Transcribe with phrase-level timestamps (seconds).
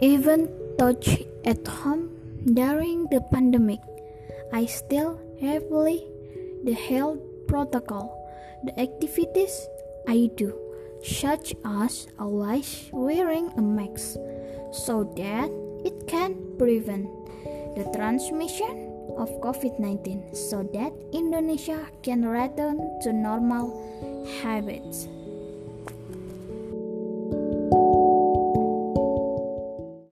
[0.00, 0.46] Even
[0.78, 2.14] touch at home
[2.54, 3.80] during the pandemic,
[4.52, 6.06] I still heavily
[6.62, 8.14] the health protocol.
[8.62, 9.66] The activities
[10.06, 10.54] I do,
[11.02, 14.22] such as always wearing a mask,
[14.70, 15.50] so that
[15.82, 17.10] it can prevent
[17.74, 23.74] the transmission of COVID 19 so that Indonesia can return to normal
[24.42, 25.10] habits.